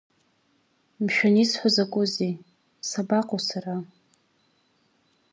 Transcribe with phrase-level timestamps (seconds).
[1.03, 2.33] Мшәан исҳәо закәызеи,
[2.89, 3.75] сабаҟоу сара?